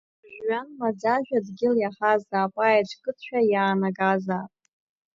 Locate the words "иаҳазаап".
1.79-2.53